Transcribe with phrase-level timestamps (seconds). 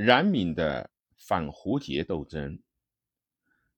[0.00, 2.62] 冉闵的反胡节斗争。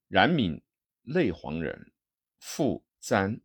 [0.07, 0.61] 冉闵，
[1.01, 1.95] 内黄人，
[2.39, 3.41] 父詹。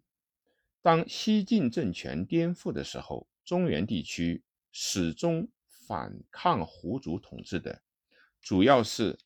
[0.81, 4.43] 当西晋政权颠覆的时候，中原地区
[4.73, 5.47] 始终
[5.87, 7.81] 反抗胡族统治的，
[8.41, 9.17] 主要是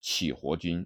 [0.00, 0.84] 起活军。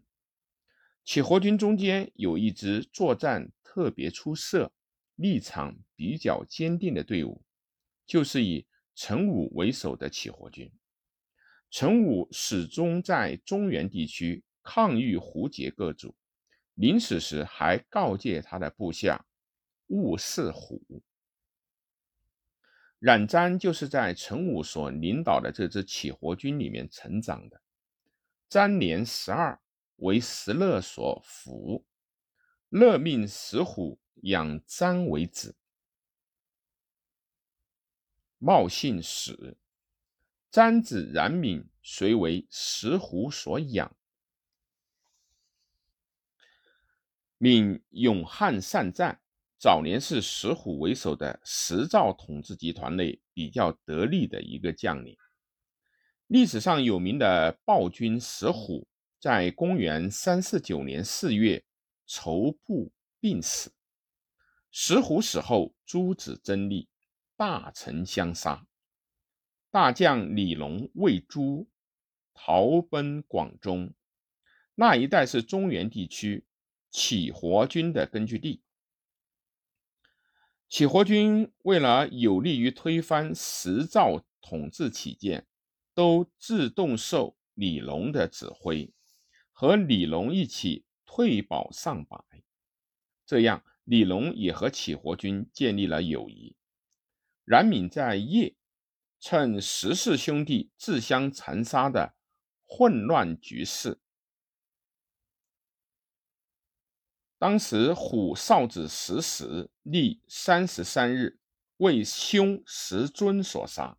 [1.06, 4.70] 起活军中间有一支作战特别出色、
[5.14, 7.42] 立场比较坚定的队伍，
[8.04, 10.70] 就是以陈武为首的起活军。
[11.72, 16.14] 陈武始终在中原地区抗御胡杰各族。
[16.74, 19.24] 临死时还告诫他的部下
[19.86, 21.02] 勿似虎。
[22.98, 27.62] 冉瞻就是在陈武所领导的这支起活军里面成长的。
[28.50, 29.58] 瞻年十二，
[29.96, 31.86] 为石勒所俘，
[32.68, 35.56] 勒命石虎养瞻为子，
[38.36, 39.56] 茂姓史。
[40.52, 43.96] 瞻子冉闵遂为石虎所养。
[47.38, 49.22] 闵勇悍善战，
[49.58, 55.16] 早年是石虎为首的石赵统治集团内比较得力的一个将领。
[56.26, 58.86] 历史上有名的暴君石虎，
[59.18, 61.64] 在公元三四九年四月
[62.06, 63.72] 仇部病死。
[64.70, 66.90] 石虎死后，诸子争立，
[67.36, 68.66] 大臣相杀。
[69.72, 71.66] 大将李隆为诛，
[72.34, 73.94] 逃奔广中。
[74.74, 76.46] 那一带是中原地区。
[76.90, 78.60] 起活军的根据地。
[80.68, 85.46] 起活军为了有利于推翻石赵统治起见，
[85.94, 88.92] 都自动受李隆的指挥，
[89.52, 92.22] 和李隆一起退保上百。
[93.24, 96.54] 这样，李隆也和起活军建立了友谊。
[97.46, 98.54] 冉闵在夜
[99.24, 102.16] 趁石氏兄弟自相残杀的
[102.64, 104.00] 混乱局势。
[107.38, 111.38] 当时虎少子石时历三十三日，
[111.76, 113.96] 为兄石尊所杀；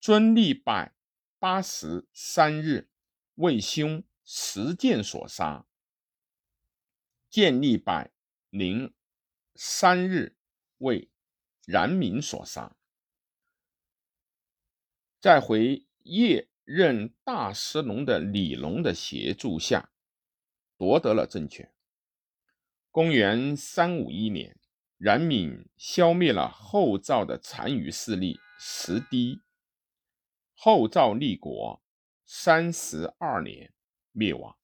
[0.00, 0.92] 尊历百
[1.38, 2.90] 八十三日，
[3.36, 5.66] 为兄石建所杀；
[7.30, 8.10] 建历百
[8.50, 8.92] 零
[9.54, 10.36] 三日，
[10.78, 11.08] 为
[11.64, 12.74] 冉闵所杀。
[15.22, 19.92] 在回叶任大司农的李隆的协助下，
[20.76, 21.72] 夺得了政权。
[22.90, 24.58] 公元三五一年，
[24.98, 29.40] 冉闵消灭了后赵的残余势力石堤。
[30.54, 31.80] 后赵立国
[32.26, 33.72] 三十二年
[34.10, 34.56] 灭亡。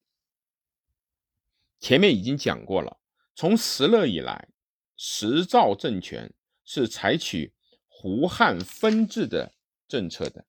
[1.79, 2.99] 前面已经讲过了，
[3.37, 4.49] 从石勒以来，
[4.97, 7.55] 石赵政权是采取
[7.87, 9.55] 胡汉分治的
[9.87, 10.45] 政策的。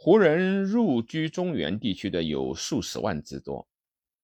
[0.00, 3.68] 胡人入居中原地区的有数十万之多。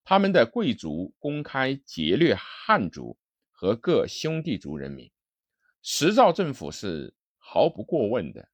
[0.05, 3.19] 他们的贵族公开劫掠汉族
[3.51, 5.11] 和各兄弟族人民，
[5.83, 8.49] 石赵政府是毫不过问的。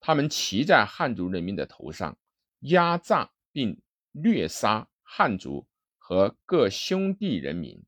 [0.00, 2.16] 他们骑在汉族人民的头上，
[2.60, 3.78] 压榨并
[4.12, 7.84] 虐杀汉族和各兄弟人民，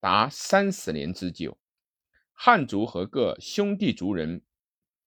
[0.00, 1.56] 达三十年之久。
[2.34, 4.42] 汉族和各兄弟族人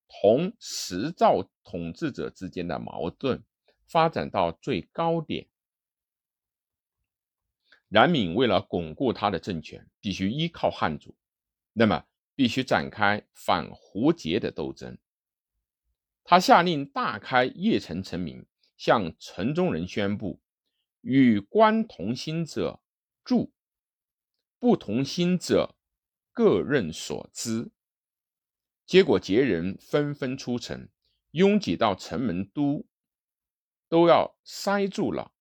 [0.07, 3.43] 同石赵统治者之间的矛盾
[3.87, 5.47] 发展到最高点。
[7.89, 11.15] 冉闵为了巩固他的政权，必须依靠汉族，
[11.73, 12.05] 那么
[12.35, 14.97] 必须展开反胡羯的斗争。
[16.23, 18.45] 他下令大开邺城城门，
[18.75, 20.41] 向城中人宣布：
[21.01, 22.81] 与官同心者
[23.23, 23.53] 助，
[24.57, 25.75] 不同心者
[26.33, 27.71] 各任所知。
[28.85, 30.89] 结果羯人纷纷出城，
[31.31, 32.85] 拥挤到城门都
[33.89, 35.33] 都要塞住了。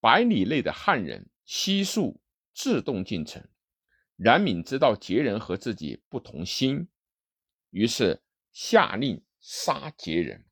[0.00, 2.20] 百里内的汉人悉数
[2.54, 3.48] 自动进城。
[4.16, 6.88] 冉闵知道羯人和自己不同心，
[7.70, 8.22] 于是
[8.52, 10.44] 下令杀羯人，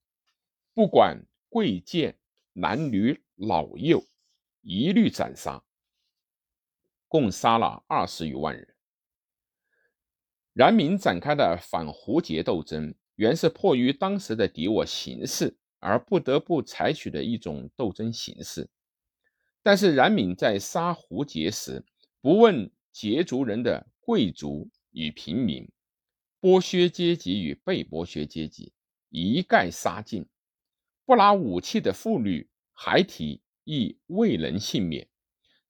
[0.73, 2.19] 不管贵贱
[2.55, 4.03] 男女老幼，
[4.63, 5.63] 一律斩杀。
[7.09, 8.75] 共杀了二十余万人。
[10.59, 18.69] 冉闵展开的反胡羯斗争，原是迫于当时的敌我形势而不得不采取的一种斗争形式。
[19.63, 21.85] 但是冉闵在杀胡羯时，
[22.21, 25.71] 不问羯族人的贵族与平民、
[26.41, 28.73] 剥削阶级与被剥削阶级，
[29.11, 30.25] 一概杀尽；
[31.07, 35.07] 不拿武器的妇女、孩提亦未能幸免。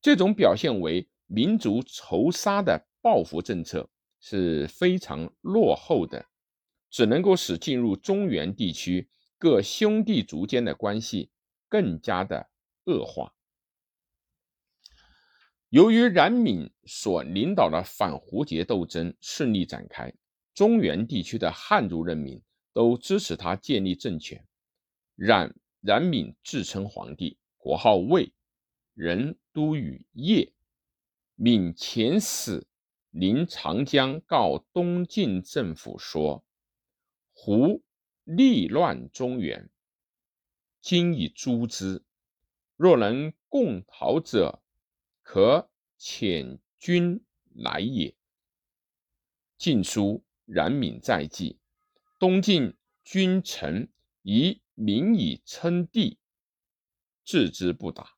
[0.01, 3.87] 这种表现为民族仇杀的报复政策
[4.21, 6.27] 是非常落后的，
[6.91, 11.31] 只能够使进入中原地区各兄弟族间的关系
[11.69, 12.51] 更加的
[12.85, 13.35] 恶化。
[15.71, 20.13] 由于冉闵所领导的反胡节斗争顺利展开，
[20.55, 22.43] 中原地区的汉族人民
[22.73, 24.47] 都支持他建立政权。
[25.15, 28.33] 冉冉闵自称皇帝，国号魏，
[28.95, 30.53] 人都于邺。
[31.37, 32.67] 闵遣使
[33.19, 36.45] 临长江，告东晋政府说
[37.35, 37.83] ：“胡
[38.23, 39.69] 逆乱中原，
[40.81, 42.05] 今以诛之。
[42.77, 44.63] 若能共讨者。”
[45.21, 45.69] 可
[45.99, 47.25] 遣军
[47.55, 48.15] 来也。
[49.59, 51.59] 晋书冉闵在记，
[52.21, 53.93] 东晋君臣
[54.23, 56.19] 以闵以称帝，
[57.25, 58.18] 置之不答。